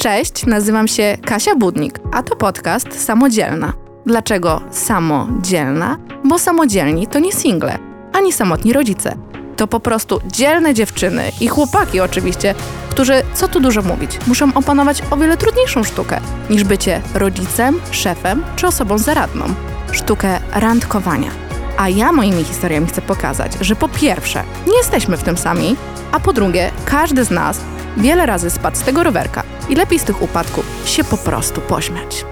[0.00, 3.72] Cześć, nazywam się Kasia Budnik, a to podcast Samodzielna.
[4.06, 5.98] Dlaczego samodzielna?
[6.24, 7.78] Bo samodzielni to nie single,
[8.12, 9.16] ani samotni rodzice.
[9.56, 12.54] To po prostu dzielne dziewczyny i chłopaki oczywiście,
[12.90, 16.20] którzy, co tu dużo mówić, muszą opanować o wiele trudniejszą sztukę
[16.50, 19.44] niż bycie rodzicem, szefem czy osobą zaradną.
[19.92, 21.30] Sztukę randkowania.
[21.78, 25.76] A ja moimi historiami chcę pokazać, że po pierwsze, nie jesteśmy w tym sami,
[26.12, 27.60] a po drugie, każdy z nas
[27.96, 32.24] wiele razy spadł z tego rowerka i lepiej z tych upadków się po prostu pośmiać.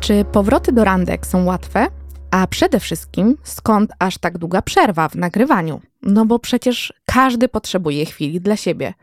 [0.00, 1.86] Czy powroty do randek są łatwe?
[2.30, 5.80] A przede wszystkim, skąd aż tak długa przerwa w nagrywaniu?
[6.02, 8.94] No bo przecież każdy potrzebuje chwili dla siebie.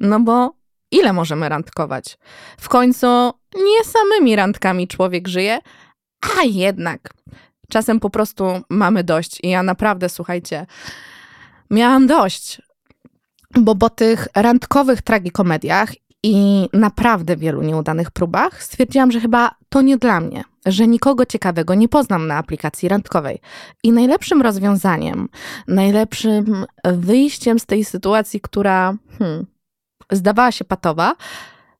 [0.00, 0.54] No bo
[0.90, 2.18] ile możemy randkować?
[2.58, 3.06] W końcu
[3.56, 5.58] nie samymi randkami człowiek żyje,
[6.38, 7.14] a jednak
[7.70, 9.38] czasem po prostu mamy dość.
[9.42, 10.66] I ja naprawdę, słuchajcie,
[11.70, 12.62] miałam dość.
[13.60, 15.92] Bo po tych randkowych tragikomediach
[16.26, 21.74] i naprawdę wielu nieudanych próbach stwierdziłam, że chyba to nie dla mnie, że nikogo ciekawego
[21.74, 23.40] nie poznam na aplikacji randkowej.
[23.82, 25.28] I najlepszym rozwiązaniem,
[25.68, 29.46] najlepszym wyjściem z tej sytuacji, która hmm,
[30.12, 31.14] zdawała się patowa,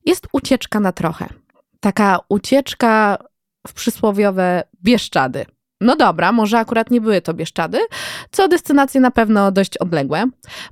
[0.05, 1.27] jest ucieczka na trochę.
[1.79, 3.17] Taka ucieczka
[3.67, 5.45] w przysłowiowe Bieszczady.
[5.81, 7.79] No dobra, może akurat nie były to Bieszczady,
[8.31, 10.25] co destynacje na pewno dość odległe.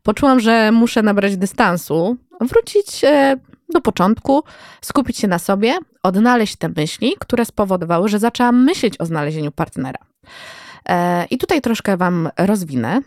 [0.03, 3.37] Poczułam, że muszę nabrać dystansu, wrócić e,
[3.69, 4.43] do początku,
[4.81, 9.99] skupić się na sobie, odnaleźć te myśli, które spowodowały, że zaczęłam myśleć o znalezieniu partnera.
[10.89, 13.01] E, I tutaj troszkę Wam rozwinę.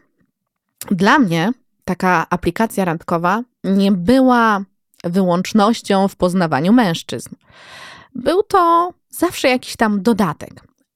[0.90, 1.52] Dla mnie
[1.84, 4.60] taka aplikacja randkowa nie była
[5.04, 7.34] wyłącznością w poznawaniu mężczyzn.
[8.14, 10.50] Był to zawsze jakiś tam dodatek,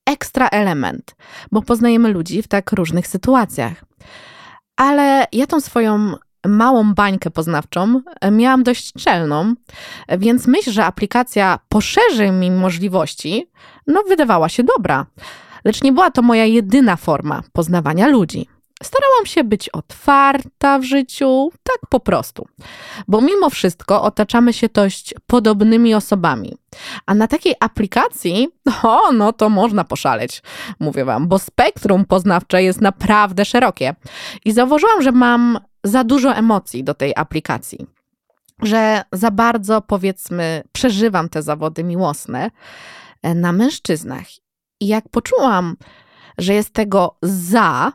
[0.07, 1.15] ekstra element,
[1.53, 3.85] bo poznajemy ludzi w tak różnych sytuacjach.
[4.77, 6.15] Ale ja tą swoją
[6.47, 8.03] małą bańkę poznawczą
[8.33, 9.55] miałam dość czelną,
[10.19, 13.51] więc myśl, że aplikacja poszerzy mi możliwości,
[13.87, 15.07] no wydawała się dobra.
[15.65, 18.49] Lecz nie była to moja jedyna forma poznawania ludzi.
[18.83, 22.49] Starałam się być otwarta w życiu, tak po prostu.
[23.09, 26.57] Bo mimo wszystko otaczamy się dość podobnymi osobami.
[27.07, 28.49] A na takiej aplikacji,
[28.83, 30.43] o, no to można poszaleć,
[30.81, 33.95] mówię wam, bo spektrum poznawcze jest naprawdę szerokie.
[34.45, 37.87] I zauważyłam, że mam za dużo emocji do tej aplikacji.
[38.63, 42.51] Że za bardzo, powiedzmy, przeżywam te zawody miłosne
[43.23, 44.27] e, na mężczyznach.
[44.81, 45.77] I jak poczułam,
[46.39, 47.93] że jest tego za,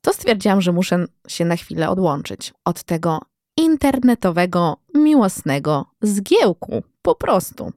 [0.00, 3.20] to stwierdziłam, że muszę się na chwilę odłączyć od tego
[3.56, 6.82] internetowego, miłosnego zgiełku.
[7.04, 7.72] Po prostu.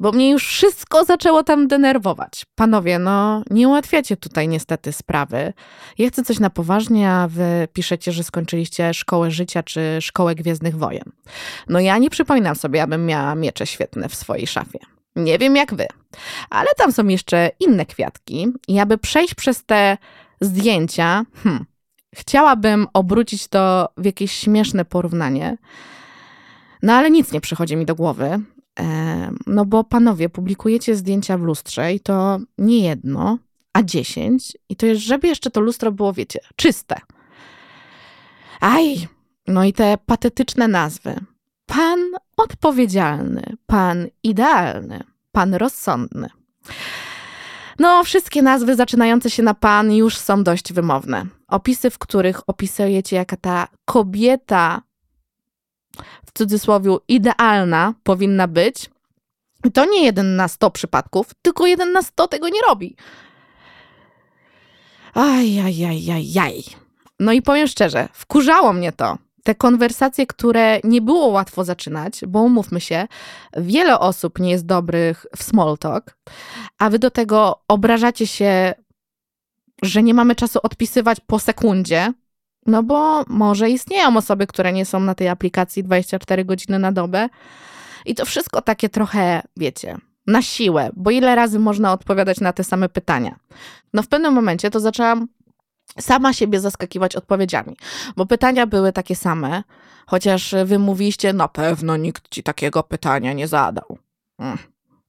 [0.00, 2.46] Bo mnie już wszystko zaczęło tam denerwować.
[2.54, 5.52] Panowie, no nie ułatwiacie tutaj niestety sprawy.
[5.98, 10.76] Ja chcę coś na poważnie, a wy piszecie, że skończyliście szkołę życia czy szkołę Gwiezdnych
[10.76, 11.12] Wojen.
[11.68, 14.78] No ja nie przypominam sobie, abym miała miecze świetne w swojej szafie.
[15.16, 15.86] Nie wiem jak wy,
[16.50, 19.98] ale tam są jeszcze inne kwiatki i aby przejść przez te
[20.40, 21.64] zdjęcia, hmm,
[22.14, 25.56] chciałabym obrócić to w jakieś śmieszne porównanie,
[26.86, 28.40] no ale nic nie przychodzi mi do głowy.
[29.46, 33.38] No bo panowie, publikujecie zdjęcia w lustrze i to nie jedno,
[33.72, 34.56] a dziesięć.
[34.68, 37.00] I to jest, żeby jeszcze to lustro było, wiecie, czyste.
[38.60, 39.08] Aj,
[39.46, 41.14] no i te patetyczne nazwy.
[41.66, 41.98] Pan
[42.36, 46.28] odpowiedzialny, pan idealny, pan rozsądny.
[47.78, 51.26] No, wszystkie nazwy zaczynające się na pan już są dość wymowne.
[51.48, 54.82] Opisy, w których opisujecie, jaka ta kobieta
[56.26, 58.90] w cudzysłowie idealna powinna być.
[59.74, 62.96] to nie jeden na sto przypadków, tylko jeden na sto tego nie robi.
[65.14, 66.64] Ajajajajaj.
[67.20, 72.40] No i powiem szczerze, wkurzało mnie to te konwersacje, które nie było łatwo zaczynać, bo
[72.40, 73.06] umówmy się,
[73.56, 76.16] wiele osób nie jest dobrych w small talk,
[76.78, 78.74] a wy do tego obrażacie się,
[79.82, 82.12] że nie mamy czasu odpisywać po sekundzie,
[82.66, 87.28] no bo może istnieją osoby, które nie są na tej aplikacji 24 godziny na dobę.
[88.04, 89.96] I to wszystko takie trochę, wiecie,
[90.26, 93.36] na siłę, bo ile razy można odpowiadać na te same pytania.
[93.92, 95.28] No w pewnym momencie to zaczęłam
[96.00, 97.76] sama siebie zaskakiwać odpowiedziami,
[98.16, 99.62] bo pytania były takie same,
[100.06, 103.98] chociaż wy mówiliście, na pewno nikt ci takiego pytania nie zadał.
[104.38, 104.58] Mm.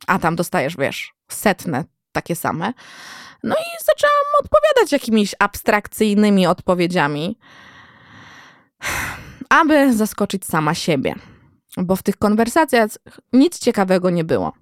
[0.08, 1.84] A tam dostajesz, wiesz, setne
[2.18, 2.74] takie same.
[3.44, 7.38] No i zaczęłam odpowiadać jakimiś abstrakcyjnymi odpowiedziami,
[9.50, 11.16] aby zaskoczyć sama siebie,
[11.78, 12.90] bo w tych konwersacjach
[13.34, 14.54] nic ciekawego nie było.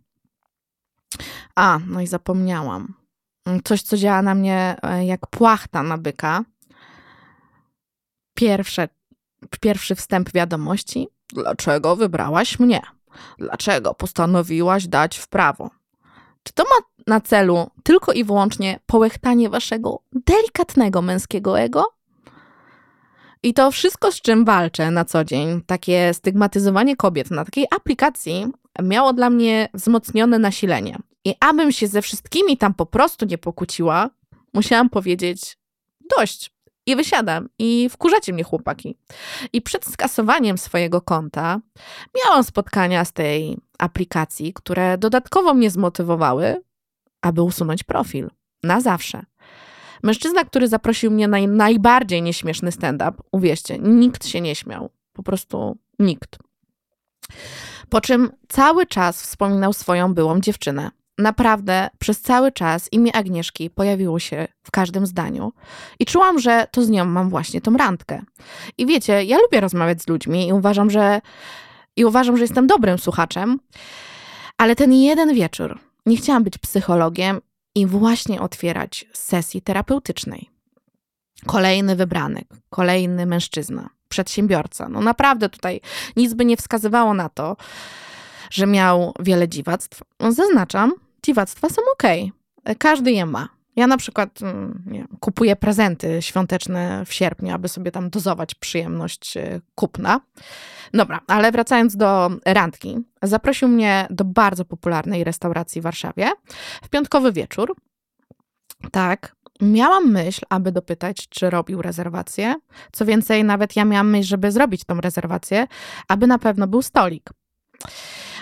[1.56, 2.94] A, no i zapomniałam.
[3.64, 6.44] Coś, co działa na mnie e, jak płachta na byka.
[8.34, 8.90] Pierwsze,
[9.62, 11.08] pierwszy wstęp wiadomości.
[11.34, 12.82] Dlaczego wybrałaś mnie?
[13.40, 15.70] Dlaczego postanowiłaś dać w prawo?
[16.46, 21.84] Czy to ma na celu tylko i wyłącznie połechtanie waszego delikatnego męskiego ego?
[23.44, 28.48] I to wszystko, z czym walczę na co dzień, takie stygmatyzowanie kobiet na takiej aplikacji,
[28.84, 30.98] miało dla mnie wzmocnione nasilenie.
[31.26, 34.10] I abym się ze wszystkimi tam po prostu nie pokłóciła,
[34.54, 35.58] musiałam powiedzieć
[36.18, 36.56] dość.
[36.88, 37.50] I wysiadam.
[37.60, 38.98] I wkurzacie mnie chłopaki.
[39.54, 41.60] I przed skasowaniem swojego konta
[42.16, 46.64] miałam spotkania z tej aplikacji, które dodatkowo mnie zmotywowały,
[47.22, 48.30] aby usunąć profil.
[48.64, 49.26] Na zawsze.
[50.04, 54.90] Mężczyzna, który zaprosił mnie na najbardziej nieśmieszny stand-up, uwierzcie, nikt się nie śmiał.
[55.14, 56.38] Po prostu nikt.
[57.90, 60.92] Po czym cały czas wspominał swoją byłą dziewczynę.
[61.18, 65.54] Naprawdę przez cały czas imię Agnieszki pojawiło się w każdym zdaniu
[66.00, 68.22] i czułam, że to z nią mam właśnie tą randkę.
[68.78, 71.22] I wiecie, ja lubię rozmawiać z ludźmi i uważam, że
[71.96, 73.60] i uważam, że jestem dobrym słuchaczem,
[74.58, 77.42] ale ten jeden wieczór nie chciałam być psychologiem
[77.76, 80.50] i właśnie otwierać sesji terapeutycznej.
[81.46, 84.90] Kolejny wybranek, kolejny mężczyzna, przedsiębiorca.
[84.90, 85.82] No naprawdę tutaj
[86.16, 87.58] nic by nie wskazywało na to,
[88.52, 90.02] że miał wiele dziwactw.
[90.30, 90.94] Zaznaczam,
[91.24, 92.04] dziwactwa są ok.
[92.78, 93.55] Każdy je ma.
[93.76, 99.62] Ja na przykład mm, kupuję prezenty świąteczne w sierpniu, aby sobie tam dozować przyjemność e,
[99.76, 100.22] kupna.
[100.94, 102.98] Dobra, ale wracając do randki.
[103.22, 106.32] Zaprosił mnie do bardzo popularnej restauracji w Warszawie
[106.84, 107.76] w piątkowy wieczór.
[108.92, 112.56] Tak, miałam myśl, aby dopytać, czy robił rezerwację.
[112.92, 115.68] Co więcej, nawet ja miałam myśl, żeby zrobić tą rezerwację,
[116.08, 117.30] aby na pewno był stolik.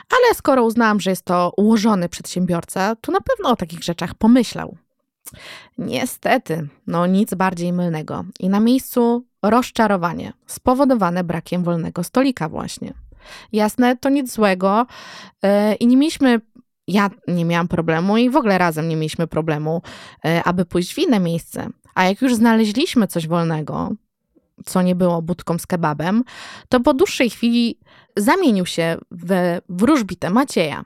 [0.09, 4.77] Ale skoro uznałam, że jest to ułożony przedsiębiorca, to na pewno o takich rzeczach pomyślał.
[5.77, 8.25] Niestety, no nic bardziej mylnego.
[8.39, 12.93] I na miejscu rozczarowanie spowodowane brakiem wolnego stolika właśnie.
[13.51, 14.85] Jasne, to nic złego
[15.43, 16.41] yy, i nie mieliśmy
[16.87, 19.81] ja nie miałam problemu i w ogóle razem nie mieliśmy problemu,
[20.23, 21.67] yy, aby pójść w inne miejsce.
[21.95, 23.91] A jak już znaleźliśmy coś wolnego,
[24.65, 26.23] co nie było budką z kebabem,
[26.69, 27.79] to po dłuższej chwili
[28.17, 30.85] zamienił się w wróżbitę Macieja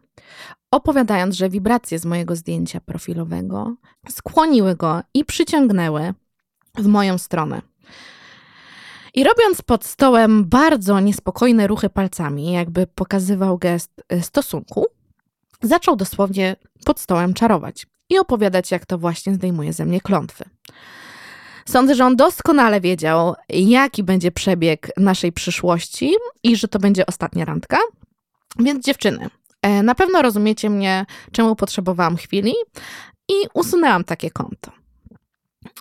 [0.71, 3.75] opowiadając, że wibracje z mojego zdjęcia profilowego
[4.09, 6.13] skłoniły go i przyciągnęły
[6.75, 7.61] w moją stronę.
[9.13, 14.85] I robiąc pod stołem bardzo niespokojne ruchy palcami, jakby pokazywał gest y, stosunku,
[15.61, 16.55] zaczął dosłownie
[16.85, 20.45] pod stołem czarować i opowiadać, jak to właśnie zdejmuje ze mnie klątwy.
[21.65, 27.45] Sądzę, że on doskonale wiedział, jaki będzie przebieg naszej przyszłości i że to będzie ostatnia
[27.45, 27.77] randka.
[28.59, 29.29] Więc dziewczyny,
[29.83, 32.53] na pewno rozumiecie mnie, czemu potrzebowałam chwili
[33.29, 34.71] i usunęłam takie konto.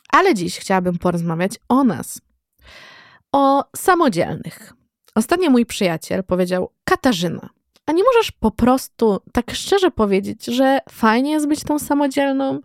[0.09, 2.21] Ale dziś chciałabym porozmawiać o nas,
[3.33, 4.73] o samodzielnych.
[5.15, 7.49] Ostatnio mój przyjaciel powiedział: Katarzyna,
[7.87, 12.61] a nie możesz po prostu tak szczerze powiedzieć, że fajnie jest być tą samodzielną?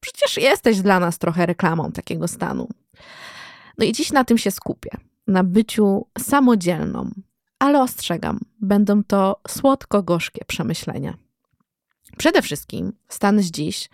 [0.00, 2.68] Przecież jesteś dla nas trochę reklamą takiego stanu.
[3.78, 4.90] No i dziś na tym się skupię.
[5.26, 7.10] Na byciu samodzielną,
[7.60, 11.14] ale ostrzegam, będą to słodko-gorzkie przemyślenia.
[12.16, 13.88] Przede wszystkim stan z dziś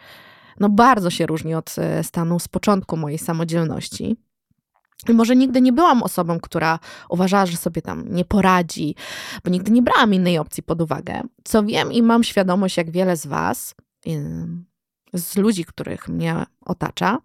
[0.61, 4.17] no bardzo się różni od e, stanu z początku mojej samodzielności.
[5.09, 6.79] I może nigdy nie byłam osobą, która
[7.09, 8.95] uważała, że sobie tam nie poradzi,
[9.45, 11.21] bo nigdy nie brałam innej opcji pod uwagę.
[11.45, 13.75] Co wiem i mam świadomość, jak wiele z Was,
[15.13, 17.19] z ludzi, których mnie otacza,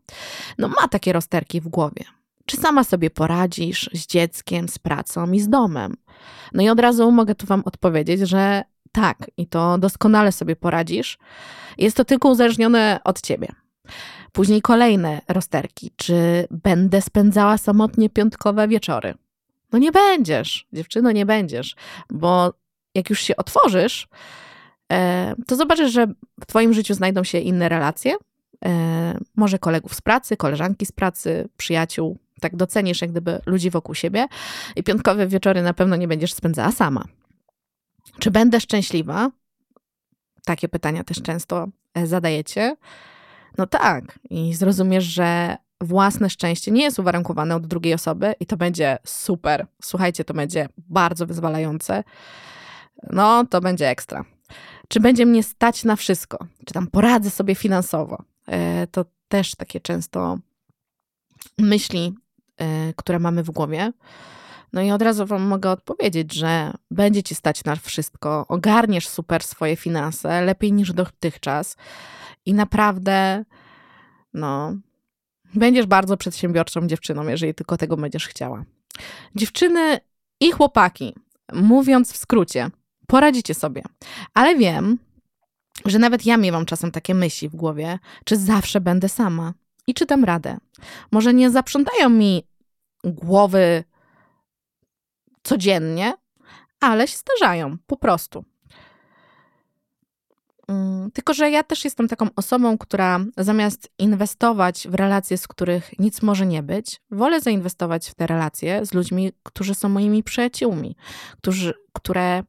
[0.58, 2.04] no ma takie rozterki w głowie.
[2.51, 5.98] Czy sama sobie poradzisz z dzieckiem, z pracą i z domem?
[6.53, 11.17] No i od razu mogę tu Wam odpowiedzieć, że tak, i to doskonale sobie poradzisz.
[11.77, 13.48] Jest to tylko uzależnione od Ciebie.
[14.31, 15.91] Później kolejne rozterki.
[15.96, 19.13] Czy będę spędzała samotnie piątkowe wieczory?
[19.72, 21.75] No nie będziesz, dziewczyno, nie będziesz,
[22.10, 22.53] bo
[22.96, 24.08] jak już się otworzysz,
[24.91, 26.08] e, to zobaczysz, że
[26.41, 28.15] w Twoim życiu znajdą się inne relacje,
[28.65, 33.96] e, może kolegów z pracy, koleżanki z pracy, przyjaciół, tak docenisz jak gdyby ludzi wokół
[33.96, 34.28] siebie
[34.76, 37.06] i piątkowe wieczory na pewno nie będziesz spędzała sama.
[38.20, 39.32] Czy będę szczęśliwa?
[40.46, 42.76] Takie pytania też często e, zadajecie.
[43.58, 48.58] No tak, i zrozumiesz, że własne szczęście nie jest uwarunkowane od drugiej osoby i to
[48.58, 49.68] będzie super.
[49.82, 52.04] Słuchajcie, to będzie bardzo wyzwalające.
[53.10, 54.26] No, to będzie ekstra.
[54.88, 56.46] Czy będzie mnie stać na wszystko?
[56.66, 58.24] Czy tam poradzę sobie finansowo?
[58.48, 60.38] E, to też takie często
[61.58, 62.14] myśli
[62.96, 63.91] które mamy w głowie.
[64.74, 69.44] No i od razu Wam mogę odpowiedzieć, że będzie Ci stać na wszystko, ogarniesz super
[69.44, 71.77] swoje finanse, lepiej niż dotychczas
[72.46, 73.46] i naprawdę,
[74.34, 74.75] no,
[75.53, 78.63] będziesz bardzo przedsiębiorczą dziewczyną, jeżeli tylko tego będziesz chciała.
[79.36, 80.00] Dziewczyny
[80.39, 81.15] i chłopaki,
[81.53, 82.70] mówiąc w skrócie,
[83.08, 83.82] poradzicie sobie.
[84.34, 84.98] Ale wiem,
[85.86, 89.53] że nawet ja miewam czasem takie myśli w głowie, czy zawsze będę sama
[89.88, 90.58] i czy dam radę.
[91.12, 92.44] Może nie zaprzątają mi
[93.03, 93.84] głowy
[95.43, 96.13] codziennie,
[96.79, 98.46] ale się zdarzają po prostu.
[100.72, 106.00] Mm, tylko, że ja też jestem taką osobą, która zamiast inwestować w relacje, z których
[106.00, 110.96] nic może nie być, wolę zainwestować w te relacje z ludźmi, którzy są moimi przyjaciółmi,
[111.38, 112.43] którzy, które,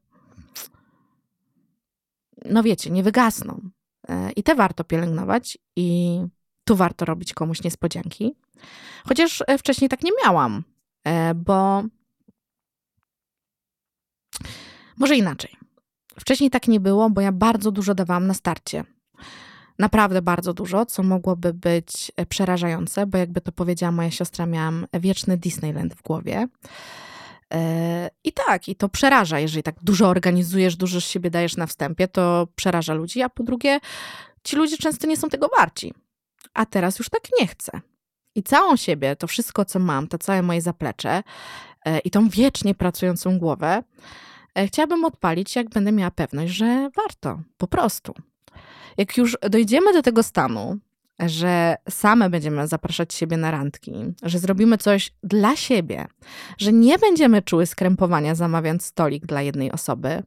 [2.45, 3.69] no wiecie, nie wygasną.
[4.09, 6.19] E, I te warto pielęgnować, i
[6.63, 8.35] tu warto robić komuś niespodzianki.
[9.07, 10.63] Chociaż e, wcześniej tak nie miałam,
[11.07, 11.83] e, bo
[14.97, 15.51] może inaczej.
[16.19, 18.83] Wcześniej tak nie było, bo ja bardzo dużo dawałam na starcie.
[19.79, 24.87] Naprawdę bardzo dużo, co mogłoby być e, przerażające, bo jakby to powiedziała moja siostra, miałam
[24.93, 26.47] wieczny Disneyland w głowie.
[28.23, 32.47] I tak, i to przeraża, jeżeli tak dużo organizujesz, dużo siebie dajesz na wstępie, to
[32.55, 33.79] przeraża ludzi, a po drugie,
[34.43, 35.93] ci ludzie często nie są tego warci.
[36.53, 37.81] A teraz już tak nie chcę.
[38.35, 41.23] I całą siebie, to wszystko, co mam, to całe moje zaplecze
[41.85, 43.83] e, i tą wiecznie pracującą głowę,
[44.55, 48.13] E, chciałabym odpalić, jak będę miała pewność, że warto, po prostu.
[48.97, 50.77] Jak już dojdziemy do tego stanu,
[51.19, 56.07] że same będziemy zapraszać siebie na randki, że zrobimy coś dla siebie,
[56.57, 60.23] że nie będziemy czuły skrępowania zamawiając stolik dla jednej osoby,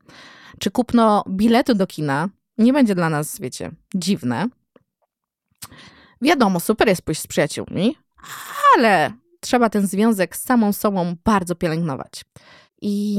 [0.58, 4.48] czy kupno biletu do kina nie będzie dla nas, wiecie, dziwne.
[6.22, 7.96] Wiadomo, super jest pójść z przyjaciółmi,
[8.76, 12.24] ale trzeba ten związek z samą sobą bardzo pielęgnować.
[12.82, 13.18] I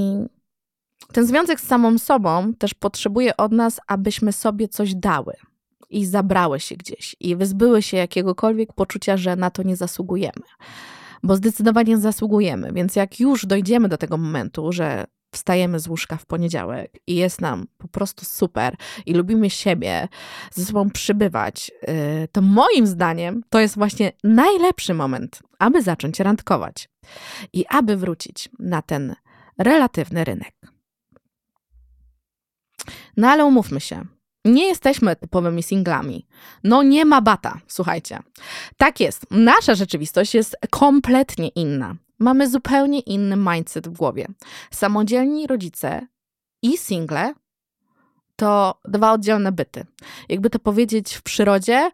[1.14, 5.34] ten związek z samą sobą też potrzebuje od nas, abyśmy sobie coś dały
[5.90, 10.44] i zabrały się gdzieś i wyzbyły się jakiegokolwiek poczucia, że na to nie zasługujemy.
[11.24, 16.26] Bo zdecydowanie zasługujemy, więc jak już dojdziemy do tego momentu, że wstajemy z łóżka w
[16.26, 20.08] poniedziałek i jest nam po prostu super i lubimy siebie,
[20.52, 21.72] ze sobą przybywać,
[22.24, 26.90] y, to moim zdaniem to jest właśnie najlepszy moment, aby zacząć randkować
[27.54, 29.16] i aby wrócić na ten
[29.58, 30.56] relatywny rynek.
[33.18, 34.06] No ale umówmy się,
[34.46, 36.28] nie jesteśmy typowymi singlami.
[36.64, 38.20] No nie ma bata, słuchajcie.
[38.78, 41.96] Tak jest, nasza rzeczywistość jest kompletnie inna.
[42.20, 44.28] Mamy zupełnie inny mindset w głowie.
[44.72, 46.08] Samodzielni rodzice
[46.62, 47.34] i single
[48.36, 49.86] to dwa oddzielne byty.
[50.30, 51.92] Jakby to powiedzieć w przyrodzie,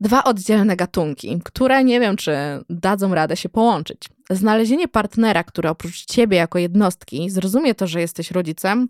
[0.00, 2.34] dwa oddzielne gatunki, które nie wiem, czy
[2.70, 4.08] dadzą radę się połączyć.
[4.30, 8.88] Znalezienie partnera, który oprócz ciebie jako jednostki zrozumie to, że jesteś rodzicem,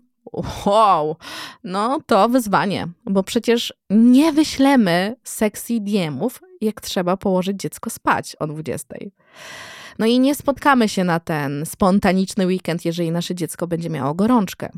[0.65, 1.15] Wow,
[1.63, 8.47] no to wyzwanie, bo przecież nie wyślemy sexy DMów, jak trzeba położyć dziecko spać o
[8.47, 8.95] 20.
[9.99, 14.69] No i nie spotkamy się na ten spontaniczny weekend, jeżeli nasze dziecko będzie miało gorączkę.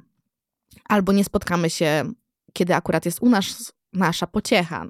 [0.90, 2.12] Albo nie spotkamy się,
[2.54, 4.86] kiedy akurat jest u nas nasza pociecha,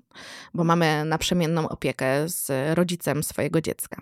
[0.54, 4.02] bo mamy naprzemienną opiekę z rodzicem swojego dziecka.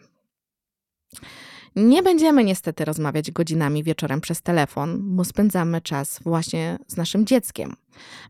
[1.76, 7.76] Nie będziemy niestety rozmawiać godzinami wieczorem przez telefon, bo spędzamy czas właśnie z naszym dzieckiem.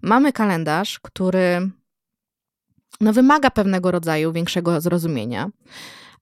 [0.01, 1.69] Mamy kalendarz, który
[3.01, 5.49] no, wymaga pewnego rodzaju większego zrozumienia,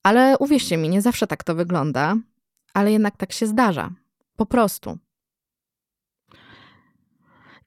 [0.03, 2.15] ale uwierzcie mi, nie zawsze tak to wygląda,
[2.73, 3.89] ale jednak tak się zdarza.
[4.35, 4.97] Po prostu.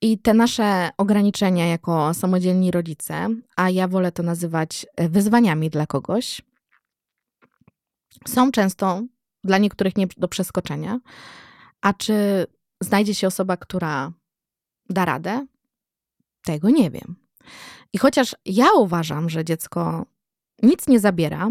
[0.01, 6.43] I te nasze ograniczenia jako samodzielni rodzice, a ja wolę to nazywać wyzwaniami dla kogoś,
[8.27, 9.03] są często
[9.45, 11.01] dla niektórych nie do przeskoczenia.
[11.81, 12.47] A czy
[12.81, 14.13] znajdzie się osoba, która
[14.91, 15.47] da radę?
[16.43, 17.17] Tego nie wiem.
[17.93, 20.07] I chociaż ja uważam, że dziecko
[20.63, 21.51] nic nie zabiera,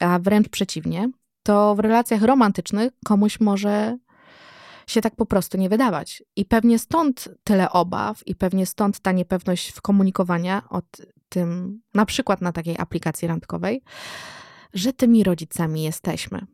[0.00, 1.10] a wręcz przeciwnie,
[1.42, 3.98] to w relacjach romantycznych komuś może
[4.86, 6.22] się tak po prostu nie wydawać.
[6.36, 10.82] I pewnie stąd tyle obaw, i pewnie stąd ta niepewność w komunikowaniu o
[11.28, 13.82] tym, na przykład na takiej aplikacji randkowej,
[14.74, 16.46] że tymi rodzicami jesteśmy.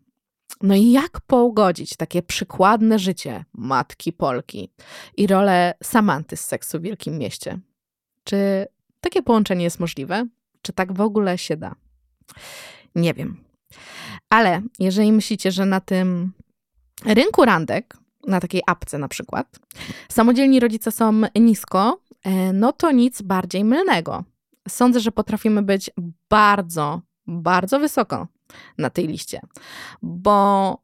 [0.62, 4.72] No i jak pogodzić takie przykładne życie matki Polki
[5.16, 7.60] i rolę Samanty z seksu w Wielkim Mieście?
[8.24, 8.66] Czy
[9.00, 10.26] takie połączenie jest możliwe?
[10.62, 11.74] Czy tak w ogóle się da?
[12.94, 13.44] Nie wiem.
[14.30, 16.32] Ale jeżeli myślicie, że na tym
[17.04, 17.96] rynku randek,
[18.26, 19.58] na takiej apce na przykład,
[20.08, 24.24] samodzielni rodzice są nisko, e, no to nic bardziej mylnego.
[24.68, 25.90] Sądzę, że potrafimy być
[26.30, 28.26] bardzo, bardzo wysoko
[28.78, 29.40] na tej liście,
[30.02, 30.78] bo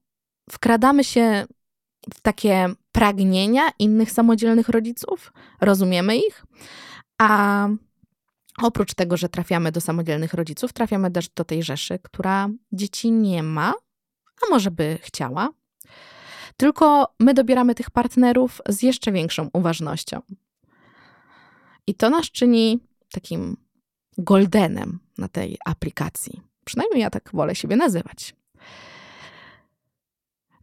[0.50, 1.44] wkradamy się
[2.14, 6.44] w takie pragnienia innych samodzielnych rodziców, rozumiemy ich,
[7.18, 7.68] a
[8.62, 13.42] oprócz tego, że trafiamy do samodzielnych rodziców, trafiamy też do tej rzeszy, która dzieci nie
[13.42, 13.74] ma,
[14.42, 15.48] a może by chciała.
[16.56, 20.20] Tylko my dobieramy tych partnerów z jeszcze większą uważnością.
[21.86, 22.80] I to nas czyni
[23.12, 23.56] takim
[24.18, 26.40] goldenem na tej aplikacji.
[26.64, 28.34] Przynajmniej ja tak wolę siebie nazywać.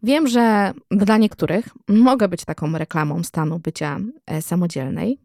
[0.04, 5.20] Wiem, że dla niektórych mogę być taką reklamą stanu bycia e, samodzielnej,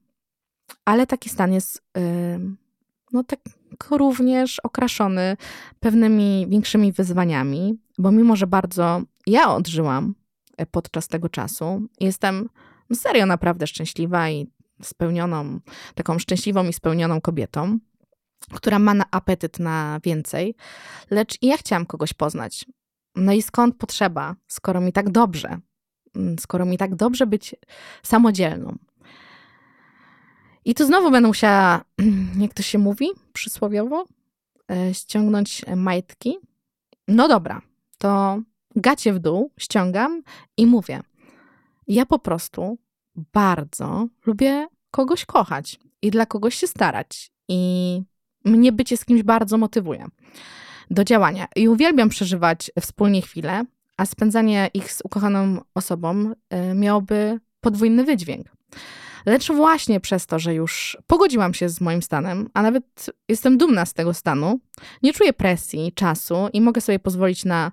[0.85, 1.83] ale taki stan jest
[3.13, 3.41] no tak
[3.91, 5.37] również okraszony
[5.81, 10.15] pewnymi większymi wyzwaniami, bo mimo, że bardzo ja odżyłam
[10.57, 12.49] e, podczas tego czasu, jestem
[12.95, 14.47] serio naprawdę szczęśliwa i
[14.83, 15.61] spełnioną,
[15.95, 17.79] taką szczęśliwą i spełnioną kobietą,
[18.53, 20.55] która ma na apetyt na więcej,
[21.11, 22.65] lecz i ja chciałam kogoś poznać.
[23.17, 25.59] No i skąd potrzeba, skoro mi tak dobrze,
[26.17, 27.55] mm, skoro mi tak dobrze być
[28.03, 28.79] samodzielną?
[30.65, 31.85] I tu znowu będę musiała,
[32.41, 34.05] jak to się mówi przysłowiowo,
[34.71, 36.39] e, ściągnąć majtki.
[37.09, 37.63] No dobra,
[37.99, 38.41] to
[38.77, 40.23] gacie w dół ściągam
[40.57, 41.01] i mówię.
[41.89, 42.79] Ja po prostu
[43.17, 47.33] bardzo lubię kogoś kochać i dla kogoś się starać.
[47.49, 48.03] I
[48.45, 50.07] mnie bycie z kimś bardzo motywuje
[50.91, 51.47] do działania.
[51.57, 53.65] I uwielbiam przeżywać wspólnie chwile,
[53.97, 58.47] a spędzanie ich z ukochaną osobą e, miałoby podwójny wydźwięk.
[59.27, 63.87] Lecz właśnie przez to, że już pogodziłam się z moim stanem, a nawet jestem dumna
[63.87, 64.61] z tego stanu,
[65.03, 67.73] nie czuję presji, czasu i mogę sobie pozwolić na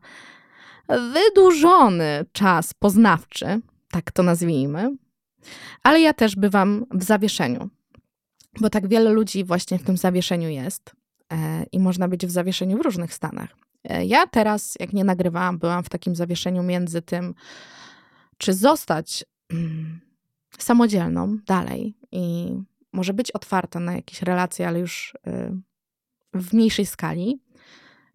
[0.89, 4.95] wydłużony czas poznawczy, tak to nazwijmy,
[5.83, 7.69] ale ja też bywam w zawieszeniu,
[8.61, 10.91] bo tak wiele ludzi właśnie w tym zawieszeniu jest
[11.33, 13.49] e, i można być w zawieszeniu w różnych stanach.
[13.83, 17.33] E, ja teraz, jak nie nagrywałam, byłam w takim zawieszeniu między tym,
[18.37, 20.08] czy zostać mm,
[20.63, 22.55] samodzielną dalej i
[22.93, 25.61] może być otwarta na jakieś relacje, ale już y,
[26.33, 27.41] w mniejszej skali,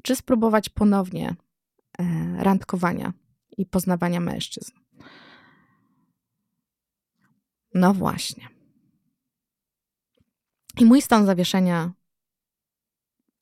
[0.02, 1.36] czy spróbować ponownie
[1.98, 2.04] e,
[2.38, 3.12] randkowania
[3.58, 4.72] i poznawania mężczyzn.
[7.74, 8.48] No właśnie.
[10.78, 11.92] I mój stan zawieszenia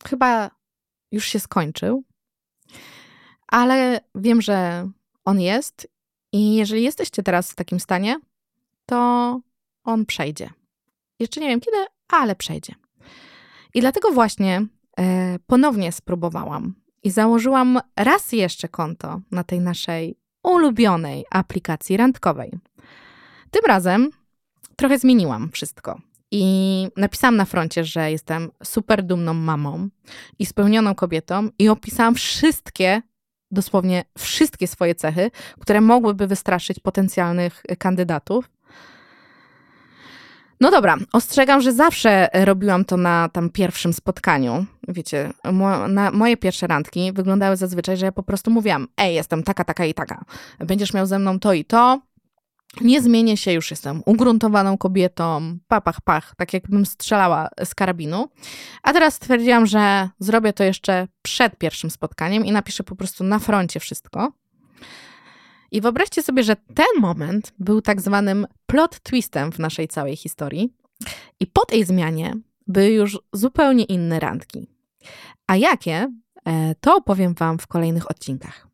[0.05, 0.51] chyba
[1.13, 2.05] już się skończył,
[3.49, 4.89] ale wiem, że
[5.25, 5.89] on jest.
[6.33, 8.21] I jeżeli jesteście teraz w takim stanie,
[8.93, 9.41] to
[9.85, 10.51] on przejdzie.
[11.21, 11.77] Jeszcze nie wiem kiedy,
[12.09, 12.75] ale przejdzie.
[13.75, 14.67] I dlatego właśnie
[14.99, 22.53] e, ponownie spróbowałam i założyłam raz jeszcze konto na tej naszej ulubionej aplikacji randkowej.
[23.51, 24.11] Tym razem
[24.77, 26.01] trochę zmieniłam wszystko.
[26.31, 29.89] I napisałam na froncie, że jestem super dumną mamą
[30.39, 33.03] i spełnioną kobietą, i opisałam wszystkie,
[33.51, 38.51] dosłownie wszystkie swoje cechy, które mogłyby wystraszyć potencjalnych kandydatów.
[40.63, 44.67] No dobra, ostrzegam, że zawsze robiłam to na tam pierwszym spotkaniu.
[44.89, 49.43] Wiecie, mo, na moje pierwsze randki wyglądały zazwyczaj, że ja po prostu mówiłam: Ej, jestem
[49.43, 50.25] taka, taka i taka.
[50.59, 52.01] Będziesz miał ze mną to i to.
[52.81, 58.29] Nie zmienię się, już jestem ugruntowaną kobietą, papach, pach, tak jakbym strzelała z karabinu.
[58.83, 63.39] A teraz stwierdziłam, że zrobię to jeszcze przed pierwszym spotkaniem i napiszę po prostu na
[63.39, 64.33] froncie wszystko.
[65.73, 70.73] I wyobraźcie sobie, że ten moment był tak zwanym plot twistem w naszej całej historii.
[71.41, 72.35] I po tej zmianie
[72.67, 74.67] były już zupełnie inne randki.
[75.47, 76.13] A jakie,
[76.45, 78.69] e, to opowiem Wam w kolejnych odcinkach.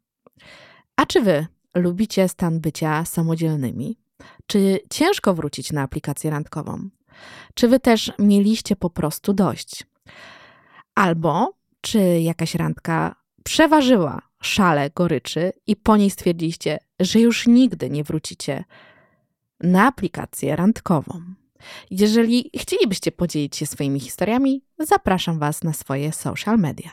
[0.97, 3.99] A czy Wy lubicie stan bycia samodzielnymi?
[4.47, 6.89] Czy ciężko wrócić na aplikację randkową?
[7.55, 9.87] Czy Wy też mieliście po prostu dość?
[10.95, 18.05] Albo czy jakaś randka przeważyła szale goryczy i po niej stwierdziliście, że już nigdy nie
[18.05, 18.65] wrócicie
[19.61, 21.23] na aplikację randkową.
[21.91, 26.91] Jeżeli chcielibyście podzielić się swoimi historiami, zapraszam Was na swoje social media.